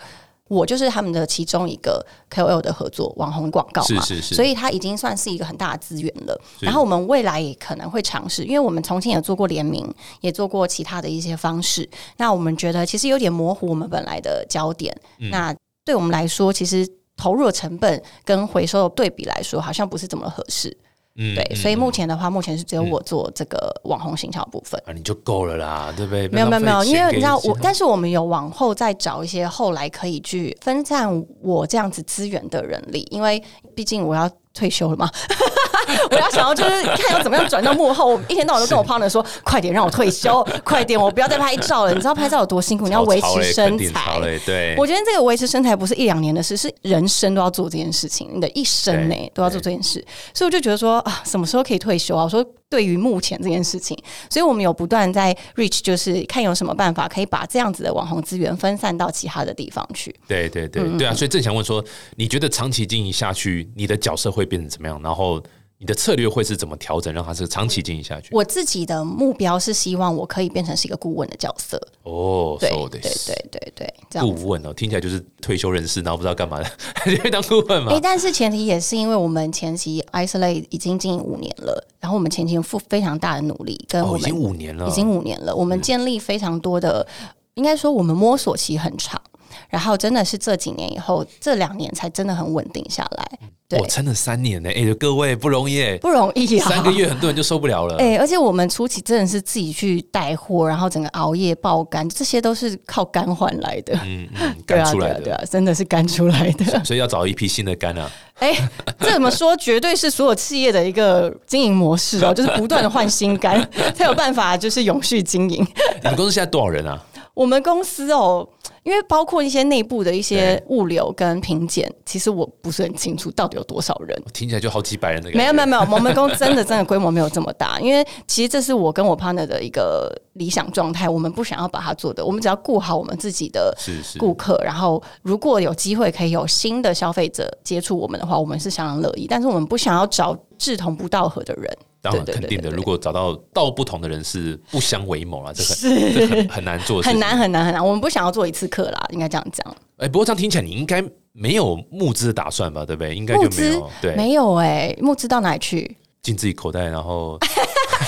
[0.49, 6.39] 我就是他们的其中一个 KOL 的合作网红广告嘛，是是是所以它已经算是一个很大的资源了。
[6.61, 11.89] 然后我们未来也可能会尝试，因为我们从前也做过联名，也做过其他的一些方式。
[12.19, 14.95] 那我们觉得其实有点模糊我们本来的焦点。
[15.19, 15.55] 嗯那
[15.85, 20.77] 对我们来说，其实投入的成本跟回收的对比来说，好像不是怎么合适。
[21.16, 24.81] 嗯对，嗯所以目嗯前的话，目前是只有我做这个网红行销部分。
[24.85, 26.27] 啊，你就够了啦，对不对？
[26.29, 33.42] 没有没有没有，因为你知道我，但是是我们有往后再找一些后来可以去分散我这样子资源的人力，因为
[33.74, 35.11] 毕竟我要退休了吗，
[36.11, 38.14] 我要想要就是看要怎么样转到幕后。
[38.14, 41.93] 我一天到晚都跟我 partner 说，快点让我退休， 快点，我不要再拍照了。
[41.93, 44.21] 你知道拍照有多辛苦，你要维持身材。
[44.47, 50.05] 对，我觉得这个维持身材不是一两年的事，是人生都要做这件事情，你的一生呢对都要做这件事。
[50.33, 52.23] 所以我就觉得说啊，什么时候可以退休啊？
[52.23, 53.97] 我说对于目前这件事情，
[54.29, 60.13] 所以我们有不断在 reach，就是看有什么办法可以把这样子的网红资源分散到其他的地方去。
[60.27, 61.15] 对对对嗯对啊！
[61.15, 61.85] 所以正想问说，
[62.17, 65.01] 你觉得长期经营下去，你的角色会变成怎么样？
[65.01, 65.41] 然后
[65.82, 68.28] 你的策略会是怎么调整，让它是长期经营下去？
[68.34, 71.82] 我自己的目标是希望我可以变成是一个顾问的角色。
[72.04, 76.70] 哦，对そうです对对对对，这样顾问哦，听起来就是退休人士，然后不知道干嘛的，
[77.15, 78.00] 就会当顾问嘛哎、。
[78.02, 87.08] 但是前提也是因为我们前期 isolate 已经经营五年了，然后我们前期付非常大的努力，跟哦，我们、已经五年了，已经五年了，我们建立非常多的，
[87.54, 89.22] 应该说我们摸索期很长，
[89.69, 93.38] 然后真的是这几年以后，这两年才真的很稳定下来，
[93.69, 97.97] 对我，撑了三年呢，哎，各位不容易耶，不容易啊，三个月很多人就受不了了。
[98.03, 103.95] 哎、而且我们初期真的是自己去带货，然后整个熬夜爆肝，这些都是靠肝换来的。
[104.05, 106.64] 嗯嗯， 对啊，干出来对啊，对，啊，真的是肝出来的。
[106.85, 108.11] 所以要找一批新的肝啊。
[108.40, 108.53] 哎、
[108.99, 109.57] 这怎么说？
[109.57, 115.67] 绝对是所有企业的一个经营模式哦，就是不断的换新肝，才有办法就是永续经营。
[116.03, 117.01] 你们公司现在多少人啊？
[117.33, 118.49] 我们公司哦，
[118.85, 124.23] 因为包括一些内部的一些物流跟品检，其实我不是很清楚到底有多少人。
[124.33, 125.38] 听起来就好几百人的感觉。
[125.38, 141.75] 没有没有没有，我们公司真的真的规模没有这么大， 因为其实这是我跟我 partner 的一个理想状态，我们不想要把它做的，我们只要顾好我们自己的是是顾客，然后如果有机会可以有新的消费者接触我们的话，我们是相当乐意，但是我们不想要找志同不道合的人。
[142.05, 149.77] 当然肯定的，如果找到道不同的人是不相为谋啊，这很是这很很难做很难很难很难，我们不想要做一次课啦，应该这样讲。
[149.97, 152.85] 哎、不过这样听起来你应该没有募资的打算吧？
[152.85, 153.14] 对不对？
[153.14, 155.97] 应该就没有，对，没有哎、募资到哪里去？
[156.21, 157.38] 进自己口袋，然后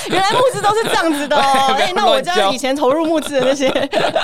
[0.13, 1.75] 原来募资都是这样子的哦。
[1.79, 3.69] 哎，那我这样以前投入募资的那些，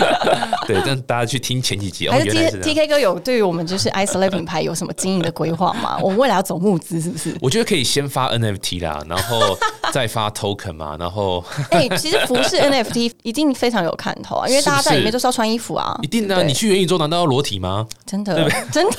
[0.67, 2.09] 对，但大家去听前几集。
[2.09, 5.99] 还是 T T K 哥有对于我们就是 i s l a t 品牌有什么经营的规划吗？
[6.03, 7.37] 我们未来要走募资是不是？
[7.41, 9.57] 我觉得可以先发 N F T 啦，然后
[9.93, 16.43] 再发 token 嘛，然后哎，其实服饰 N F T 一定非常有看头啊，因为大家在里面就是要穿衣服啊，一定的。
[16.43, 17.87] 你去元宇宙难道要裸体吗？
[18.07, 18.97] 真的，真的。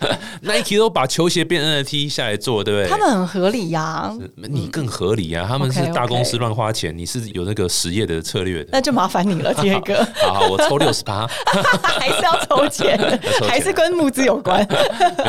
[0.42, 2.88] Nike 都把球鞋变 NFT 下来做，对不对？
[2.88, 5.46] 他们很合理呀，你更合理啊！
[5.46, 10.02] 他们是大公司乱花钱，你是有那个实业的策略的，那就麻烦你了， 杰哥。
[10.22, 11.26] 好，我抽 六十八，
[11.82, 12.98] 还是要抽钱，
[13.46, 14.66] 还是跟募资有关。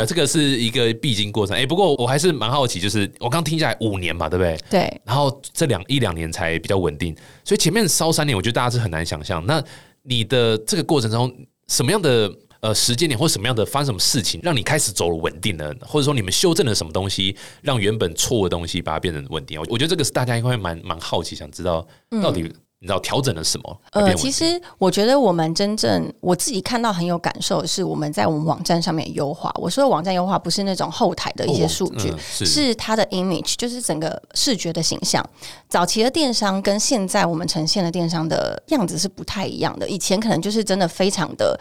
[0.07, 1.55] 这个是一个必经过程。
[1.55, 4.57] 哎，不过我还是蛮好奇，就是我刚听下来五年嘛，对不对？
[4.69, 5.01] 对。
[5.03, 9.45] 然后这两一两年才比较稳定，所以前面烧三年，我觉得大家是很难想象。
[9.45, 9.61] 那
[10.03, 11.29] 你的这个过程中，
[11.67, 12.31] 什么样的？
[12.61, 19.59] 呃，时间点或什么样的发生什么事情，让你开始走了稳定了，或者说你们修正了什么东西，让原本错误的东西把它变成稳定？
[19.59, 21.85] 我我觉得这个是大家应该蛮蛮好奇，想知道
[22.21, 22.43] 到底
[22.77, 23.81] 你知道调整了什么？
[23.93, 29.51] 呃，其实我觉得我们真正我自己看到很有感受的是我们在我们网站上面优化。
[29.55, 35.27] 我说的网站优化不是那种后台的一些数据，是它的 image，就是整个视觉的形象。
[35.67, 39.89] 早期的电商跟现在我们呈现的电商的样子是不太一样的。
[39.89, 41.59] 以前可能就是真的非常的。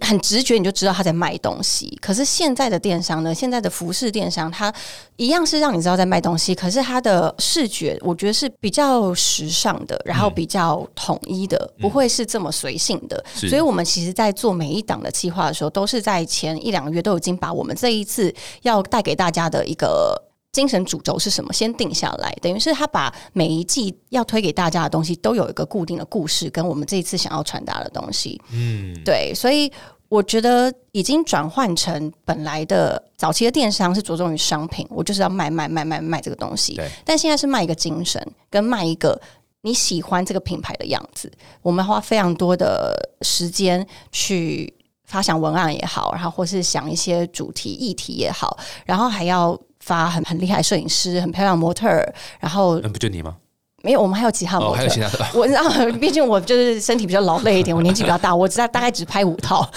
[0.00, 3.34] 很直觉你就知道他在卖东西，可是现在的电商呢？
[3.34, 4.72] 现在的服饰电商，它
[5.16, 13.24] 一样是让你知道在卖东西，可是它的视觉我觉得是比较时尚的，然后比较统一的，不会是这么随性的。
[13.34, 18.32] 所以，我们其实，在做每一档的计划的时候，都是在前一两个月都已经把我们这一次
[18.62, 20.25] 要带给大家的一个。
[20.56, 21.52] 精神主轴是什么？
[21.52, 28.40] 先定下来，等于是他把每一季要推给大家的东西都有一个固定的故事，跟我们这一次想要传达的东西。
[28.52, 29.70] 嗯，对，所以
[30.08, 36.80] 我觉得已经转换成本来的早期的电商是着重于商品，我就是要卖卖卖卖卖这个东西。
[37.04, 39.20] 但现在是卖一个精神，跟卖一个
[39.60, 41.30] 你喜欢这个品牌的样子。
[41.60, 44.72] 我们花非常多的时间去
[45.04, 49.54] 发想文案也好，然后或是想一些主题议题也好，然后还要。
[49.86, 53.36] 发很很厉害摄影师，很漂亮模特儿，然后那不就你吗？
[53.82, 55.24] 没有，我们还有其他模特，还有其他的。
[55.32, 55.62] 我知道，
[56.00, 59.68] 毕竟我就是身体比较劳累一点，我年纪比较大，我只大概只拍五套。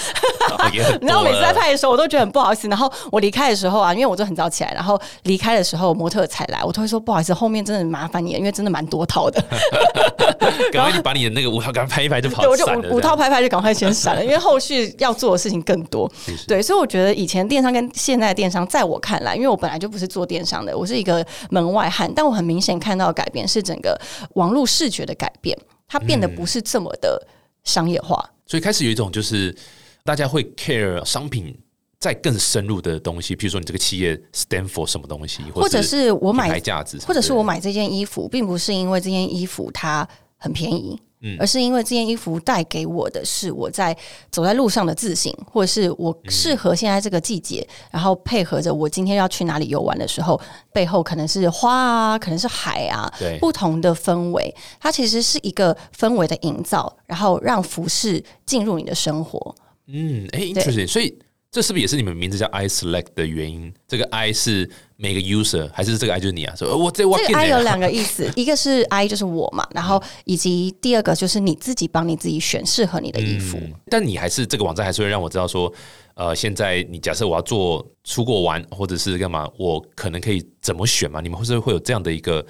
[1.01, 2.67] 然后每次在拍的时候，我都觉得很不好意思。
[2.67, 9.39] 然后我离开的时候啊，因为我就很早起来，然后离开的时候模特才来，我都会说不好意思，后面真的麻烦你，了，因为真的蛮多套的。
[10.71, 16.11] 赶快你把你的那个五套赶快拍一拍就跑，我就五五套拍拍就赶快先闪了，因为后续要做的事情更多。
[16.47, 23.99] 对，所以我觉得以前电商跟现在的电商，在我看来，因为我本来就不是做电商的，我是一个门外汉，但我很明显看到改变是整个。
[24.35, 27.21] 网络视觉的改变，它变得不是这么的
[27.63, 29.55] 商业化，所以开始有一种就是
[30.03, 31.57] 大家会 care 商品
[31.99, 40.07] 在更深入的东西，比如说你这个企业 stand for 什么东西，或者是我买价值，或者是我买这件衣服，并不是因为这件衣服它
[40.37, 40.99] 很便宜。
[41.21, 43.93] 嗯而是因为这件衣服带给我的是我在
[44.31, 50.39] 走在路上的自信，或者是我适合现在这个季节，然后配合着我今天要去哪里游玩的时候，
[50.71, 59.53] 背后可能是花啊，可能是海啊，不同的氛围，它其实是一个氛围的营造，然后让服饰进入你的生活。
[59.87, 61.19] 嗯，哎，interesting，所以。
[61.51, 63.73] 这是不是也是你们名字叫 I Select 的原因？
[63.87, 66.55] 这个 I 是每个 user 还是这个 I 就是你啊？
[66.55, 73.59] 说我这我这个 I 有两个意思， 一个是 I 就是我嘛，然后以及第二个就是你自己帮你自己选适合你的衣服。
[73.89, 75.73] 但你还是这个网站还是会让我知道说，
[76.13, 81.19] 呃，现在你假设我要做出国玩或者是干嘛，我可能可以怎么选嘛？
[81.19, 82.45] 你们会不会会有这样的一个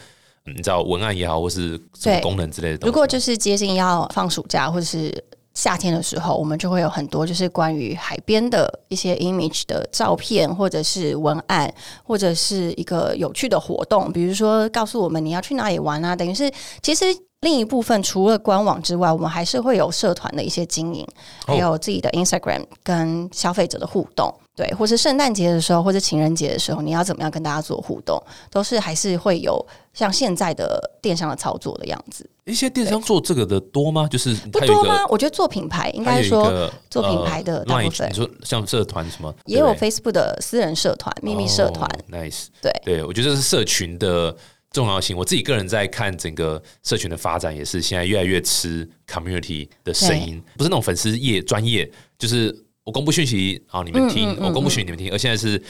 [0.45, 2.85] 你知道文案也好，或是什么功能之类的？
[2.85, 5.23] 如果就是接近要放暑假或者是。
[5.59, 11.69] 夏天的时候，我们就会有很多就是关于海边的一些 image 的照片，或者是文案，
[12.01, 16.15] 或者是一个有趣的活动，比如说告诉我们你要去哪里玩啊。
[16.15, 16.49] 等于是，
[16.81, 17.03] 其实
[17.41, 21.05] 另一部分除了官网之外，我们还是会有社团的一些经营，
[21.45, 24.33] 还有自己的 Instagram 跟消费者的互动。
[24.55, 32.29] 对，或是圣诞节的时候，或者情人节的时候，你要怎么样跟大家做互动，都是还是会有像现在的电商的操作的样子。
[32.49, 34.07] 一些电商做这个的多吗？
[34.09, 35.05] 就是不多吗？
[35.09, 41.89] 我觉得做品牌应该说做品牌的大部分，你说像社团什么，也有 Facebook 的私人社团、秘密社团。
[42.11, 44.35] Nice，对对，我觉得这是社群的
[44.71, 45.15] 重要性。
[45.15, 52.65] 我自己个人在看整个社群的发展，也是现在越来越吃 community 的声音，不是那种粉丝业专业，就是。
[52.85, 55.11] 我公布讯息啊，你们听；我公布讯息，你们听。
[55.11, 55.61] 而现在是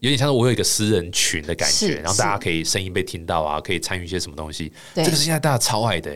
[0.00, 4.72] 有点像是我有一个私人群的感觉，然后大家可以声音被听到啊，可以参与一些什么东西。
[4.94, 6.14] 这个是现在大家超爱的，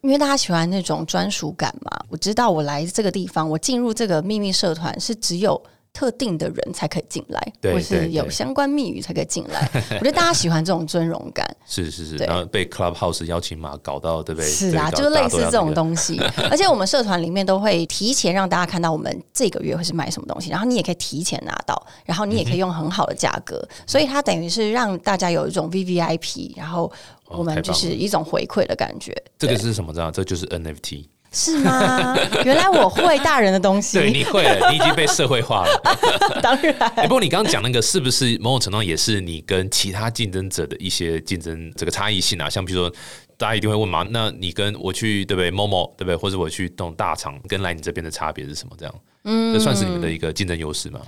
[0.00, 1.90] 因为大家喜欢那种专属感嘛。
[2.08, 5.60] 我知道我来这个地方，我进入这个秘密社团是只有
[5.94, 9.66] 特定的人才可以进来，对或是有相关密语才可以进来。
[9.98, 11.46] 我觉得大家喜欢这种尊荣感。
[11.66, 14.50] 是是是，然后被 Clubhouse 邀请码搞到，对不对？
[14.50, 15.64] 是啊，就是类似这种。
[15.74, 26.92] 东西，而且我们社团里面都会提前让大家看到我们这个月会是卖什么东西，然后你也可以提前拿到，然后你也可以用很好的价格，所以它等于是让大家有一种 V V I P，然后
[27.26, 29.12] 我们就是一种回馈的感觉。
[29.38, 29.92] 这个是什么？
[29.92, 31.06] 这样，这就是 NFT。
[31.34, 32.16] 是吗？
[32.44, 35.82] 原来我会大人的东西，对，你会了，你已经被社会化了。
[36.40, 36.74] 当然。
[36.96, 42.48] 哎、不过你刚刚讲那个是不是某种程度上也是你跟其他竞争者的一些竞争这个差异性啊？
[42.48, 42.94] 像比如说，
[43.36, 46.16] 大家一定会问嘛，那你跟我去对不对？Momo 对不对？
[46.16, 48.74] 或者我去这种大厂跟来你这边的差别是什么？
[48.78, 48.94] 这样，
[49.24, 51.00] 嗯，这算是你们的一个竞争优势吗？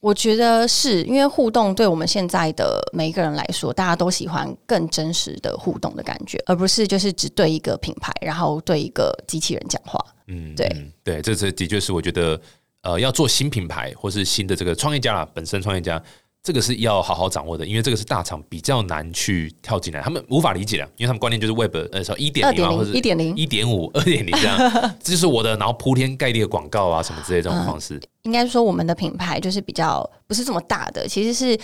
[0.00, 9.98] 我觉得是因为互动对我们现在的每一个人来说，大家都喜欢更真实的互动的感觉，而不是就是只对一个品牌，然后对一个机器人讲话。
[10.28, 12.40] 嗯，对嗯对，这这的确是我觉得，
[12.82, 16.00] 呃，要做新品牌或是新的这个创业家啦，本身创业家。
[16.42, 24.56] 这个是要好好掌握的，因为这个是大厂比较难去跳进来，他们无法理解的，因为他们观念就是 Web 呃，说一点零啊，2.0或者一点零一点五、 二点零这样，
[25.02, 28.00] 这就是我的，然后铺天盖地的广告啊什么之类这种方式。
[28.22, 31.58] 应该说我们的品牌就是比较不是这么大的，其实是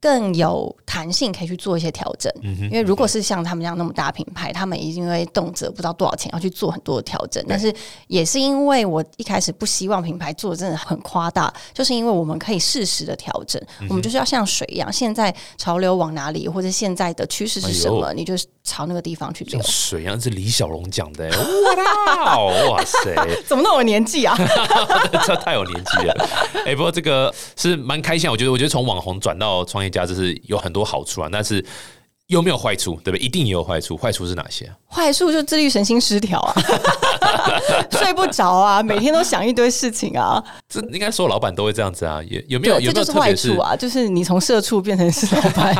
[0.00, 2.32] 更有弹性，可以去做一些调整。
[2.42, 7.44] 嗯因为如果是像他们这样那么大品牌，他们一定会动辄不知道多少钱要去做很多的调整。
[7.48, 7.74] 但是
[8.06, 19.60] 也是因为我一开始不希望品牌做的真的很夸大，就是因为我们可以适时的调整，我们就是要像水一样，现在潮流往哪里，或者现在的趋势是什么，哎你就朝那个地方去做。
[19.62, 21.38] 水一样，是李小龙讲的、欸，
[22.24, 22.36] 哇
[22.70, 23.14] 哇塞，
[23.46, 24.36] 怎么那么有年纪啊？
[25.26, 26.28] 这太有年纪了。
[26.64, 31.64] 哎、不过这个是蛮开心啊，我觉得，我觉得从网红转到创业家，这是有很多好处啊，但是
[32.26, 32.94] 有没有坏处？
[33.04, 33.24] 对不对？
[33.24, 33.96] 一定也有坏处。
[33.96, 34.70] 坏处是哪些？
[34.88, 36.54] 坏处就自律神经失调啊，
[37.90, 42.20] 睡不着啊， 每天都想一堆事情啊，这应该所有老板都会这样子啊。
[42.28, 45.74] 有有没有，有没有这就是坏特别是处啊，就是你从社畜变成是老板，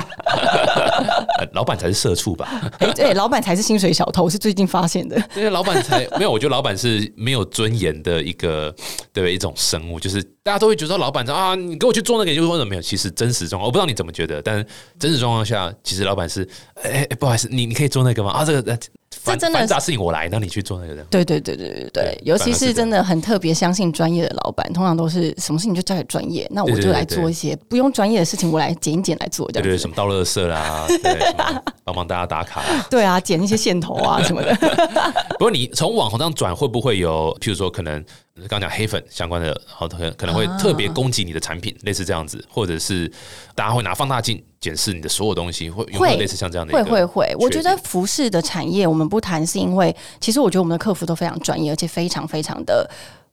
[1.39, 2.49] 呃 老板才是社畜吧？
[2.79, 5.17] 哎，对，老板才是薪水小偷，我是最近发现的。
[5.35, 8.75] 因为老板才没有，我觉得老板是没有尊严的一个
[9.13, 12.83] 对一种生物，就是大家都会觉得老板说啊，你给我去做那个，就是或者没有。
[12.83, 14.65] 其实真实状况，我不知道你怎么觉得，但
[14.99, 16.49] 真实状况下，其实老板是
[16.83, 18.31] 哎、哎不好意思，你你可以做那个吗？
[18.31, 18.79] 啊，这个
[19.11, 21.05] 呃繁真的繁杂事情我来，那你去做那个人。
[21.11, 29.89] 对对对对对对对，尤其是真的很特别相信专业的老板，通常都是什么事情就交给专业，那我就来做一些不用专业的事情，我来捡一捡来做这对对，什。
[29.89, 32.87] 么倒垃圾啦，对，什么 帮忙大家打卡啦。
[32.91, 34.55] 对啊，剪一些线头啊什么的。
[35.39, 38.05] 不过你从网红这样转，会不会有，譬如说可能
[38.37, 43.11] 刚刚讲黑粉相关的，然后可能可能会特别攻击你的产品，类似这样子，或者是
[43.55, 46.91] 大家会拿放大镜检视你的所有东西，会有没有类似像这样的一会？
[46.91, 52.89] 会会，我觉得服饰的产业我们不谈，是因为其实我觉得我们的客服都非常专业，而且非常非常的，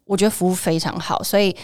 [0.06, 1.56] 我觉得服务非常好，所以。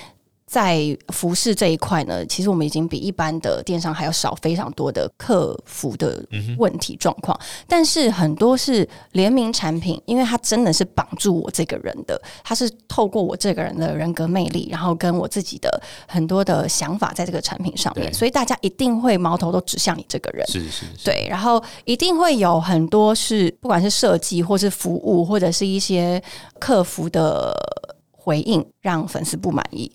[0.49, 6.25] 在服饰这一块呢，其实我们已经比一般的电商还要少非常多的客服的
[6.57, 15.69] 问题状况，但是很多是联名产品，因为它真的是绑住我这个人的，它是透过我这个人的人格魅力，然后跟我自己的
[16.07, 20.47] 很多的想法在这个产品上面，所以大家一定会矛头都指向你这个人。
[20.47, 26.19] 是是是，对，然后一定会有很多是不管是设计或是服务，或者是一些
[26.57, 27.53] 客服的
[28.12, 29.91] 回应，让粉丝不满意。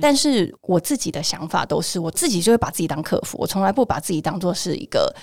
[0.00, 5.14] 但是我自己的想法都是，我自己就会把自己当客服，我从来不把自己当做是一个，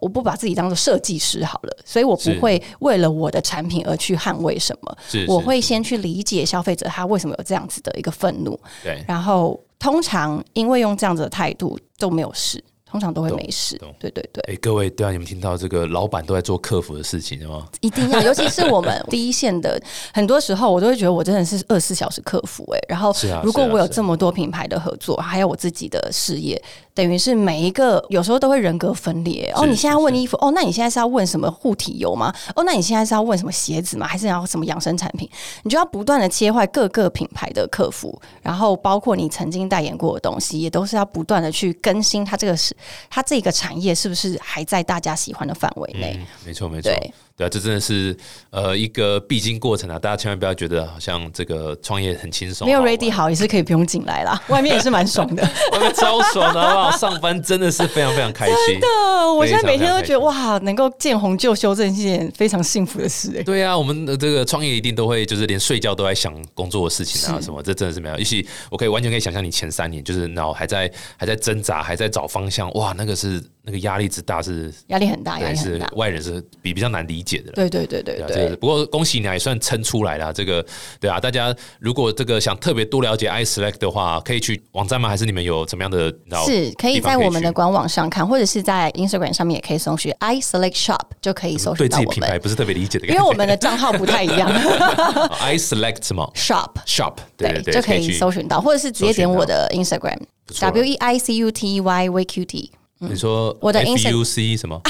[0.00, 9.04] 我不把自己当做设计师好了，所以我不会为了我的产品而去捍卫什么，是是我会先去理解消费者他为什么有这样子的一个愤怒，对。
[9.06, 13.76] 然后通常因为用这样子的态度都没有事，通常都会没事。
[13.98, 14.42] 对对对。
[14.48, 17.66] 哎、各位，对啊，你们听到这个老板都在做客服的事情吗？
[17.80, 19.80] 一定要，尤其是我们第一线的，
[20.12, 26.60] 很多时候我都会觉得我真的是二十四小时客服哎、然后是啊如果我有这么多品牌的合作，还有我自己的事业，
[26.94, 29.52] 等于是每一个有时候都会人格分裂。
[29.54, 32.34] 哦，你现在问衣服，哦，那你现在是要问什么护体油吗？
[32.54, 34.06] 哦，那你现在是要问什么鞋子吗？
[34.06, 35.28] 还是要什么养生产品？
[35.62, 42.74] 你就要不断的切换各个品牌的客服，然后包括你曾经代言过的东西，也都是要不断的去更新它这个是
[43.10, 46.14] 它这个产业是不是还在大家喜欢的范围内？
[46.18, 48.14] 嗯，没错没错，对对啊，这真的是
[48.50, 49.96] 呃一个必经过程啊！
[49.96, 55.42] 大家千万不要觉得好像这个创业很轻松，没有 ready 好也是可以不用进来啦，外面也是蛮爽的。
[55.70, 56.96] 外面超爽的，好不好？
[56.96, 58.80] 上班真的是非常非常开心。
[58.80, 58.86] 的，
[59.32, 63.42] 我现在每天都觉得哇，能够见红就修正是一件非常幸福的事哎。
[63.44, 68.16] 对啊，我们的这个创业一定都会，就是连睡觉都在想工作的事情啊什么，这真的是没有。
[68.16, 75.82] 尤其我可以完全可以想象你前三年，就是脑还在还在挣扎，还在找方向，哇，那个是那那个压力之大是，压力很大，压对是。
[75.94, 77.52] 外人是比比较难理解的啦。
[77.54, 80.32] 对对对对对不过恭喜你还算撑出来了。
[80.32, 80.64] 这个
[80.98, 85.06] 对啊，大家如果这个想特别多了解 iSelect 的话，可以去网站吗？
[85.06, 86.10] 还是你们有怎么样的？
[86.46, 92.38] 是可以在我们的官网上看，或者是在 Instagram 上面也可以搜寻 i select shop 就可以搜对寻到我自己品牌。
[92.38, 94.50] 不是特别理解的感因觉，为我们的账号不太一样
[95.44, 100.18] iSelect 什么，shop shop 对对对，就可以搜寻到，或者是直接点我的 Instagram
[100.60, 104.80] W E I C U T Y V Q T 你说我的 Insta- FUC 什么？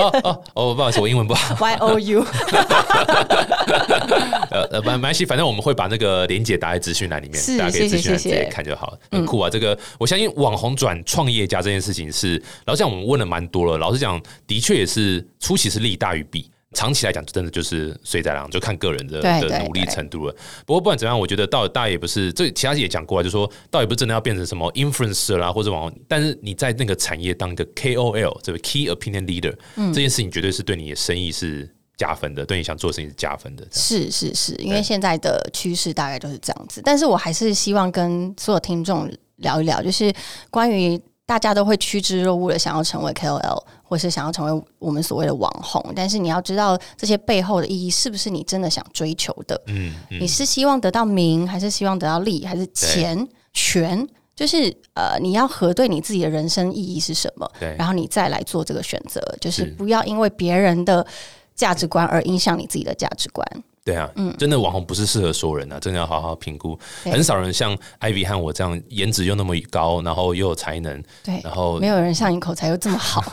[0.00, 1.56] 哦哦哦，不好意思，我英文不好。
[1.60, 2.24] Y O U。
[4.50, 8.98] 呃呃，没没关系，反正我们会把那个连接打在资讯栏里面，大家可以资讯栏直接谢谢谢谢看就好了。
[9.10, 9.50] 很酷啊！
[9.50, 16.50] 这个我相信网红转创业家这件事情是，老实讲我们问了蛮多了，老实讲的确也是出其是利大于弊。
[16.76, 20.32] 长期来讲，真的就是水在浪，就看个人的的努力程度了。
[20.64, 29.54] 不过不管怎么样，我觉得倒大家也不是，这其他也讲过啊，就说倒也不是真的要变成什么 influencer 啦或者网红，但是你在那个产业当一个 KOL，这个 Key Opinion Leader，、
[29.92, 33.66] 这件事情绝对是对你的生意是加分的，对你想做的事情是加分的。
[33.72, 36.80] 是是是，因为现在的趋势大概就是这样子。
[36.84, 40.12] 但是我还是希望跟所有听众聊一聊，就是
[40.50, 41.00] 关于
[41.30, 49.54] 大家都会趋之若鹜的想要成为 KOL，或是想要成为我们所谓的网红，但是你要知道这些背后的意义是不是你真的想追求的？
[49.68, 50.18] 嗯嗯。
[50.20, 53.28] 你是希望得到名，还是希望得到利，还是钱？
[53.52, 54.04] 权？
[54.34, 57.76] 就是呃，你要核对你自己的人生意义是什么，对。
[57.78, 59.70] 然后你再来做这个选择，就是是。
[59.70, 61.06] 不要因为别人的
[61.54, 63.46] 价值观而影响你自己的价值观。
[63.82, 64.08] 对啊，
[64.38, 66.78] 真的网红不是适合所有人啊，真的要好好评估。
[67.04, 73.24] 很少人像 Ivy 和我这样，颜值又那么高，然后又有才能，对，然后没有人像你口才又这么好，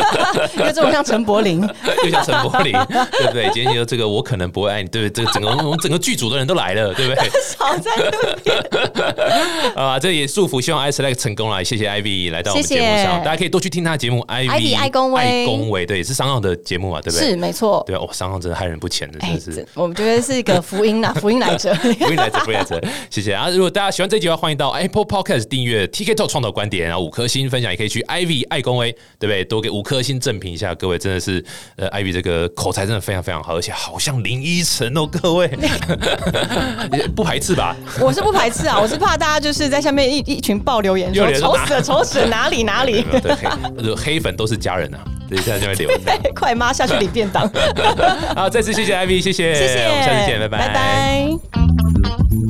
[0.58, 1.56] 又这么像陈柏霖。
[2.04, 3.50] 又像陈柏霖，对不对？
[3.52, 5.10] 今天就这个我可能不会爱你，对不对？
[5.10, 7.28] 这个整个我们整个剧组的人都来了，对不对？
[7.42, 9.74] 少在那边。
[9.74, 17.30] 啊，这也祝福，希望 iSelect 成功了，谢谢 Ivy 来到我们节目上，谢谢大家可以多去听他的节目 Ivy 爱恭维爱恭维，对，也是商号的节目嘛，对不对？
[17.30, 17.82] 是没错。
[17.86, 19.66] 对啊，哦，商号真的害人不浅的，真哎的，是这。
[19.74, 21.74] 我们觉得是一个福音呐， 福音来着。
[21.74, 22.80] 福音来着，福音来着，
[23.10, 23.48] 谢谢啊！
[23.50, 29.44] 如果大家喜欢这集的话，欢迎到 Apple Podcast 订阅 TK Talk 创造观点，然后五颗星分享，也可以去 Ivy 爱公威，对不对？
[29.44, 31.44] 多给五颗星正评一下，各位真的是
[31.76, 35.48] 呃，Ivy 这个口才真的非常非常好，而且好像林依晨哦，各位
[37.16, 37.74] 不排斥吧？
[38.00, 45.90] 我是不排斥啊，我是怕大家就是在下面一一群爆留言说丑死了，丑死了，哪里哪里对黑粉都是家人啊，对，现在就会留。
[46.34, 47.48] 快妈下去领便当，
[48.36, 52.45] 好，再次谢谢 Ivy，谢谢，谢谢，我们下次见，拜拜拜拜。